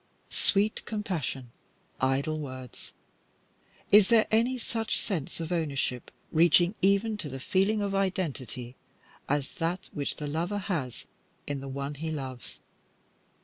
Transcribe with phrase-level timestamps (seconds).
[0.33, 1.51] Sweet compassion!
[2.01, 2.91] Idle words!
[3.91, 8.75] Is there any such sense of ownership, reaching even to the feeling of identity,
[9.29, 11.05] as that which the lover has
[11.45, 12.59] in the one he loves?